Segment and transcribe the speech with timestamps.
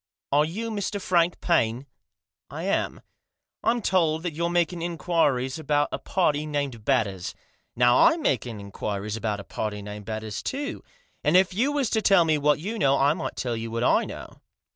[0.31, 0.99] Are you Mr.
[0.99, 1.85] Frank Paine?""
[2.49, 3.01] I am."
[3.63, 7.35] "I'm told that you're making inquiries about a party named Batters;
[7.75, 10.83] now I'm making inquiries about a party named Batters, too;
[11.23, 13.83] and if you was to tell me what you know, I might tell you what
[13.83, 14.41] I know."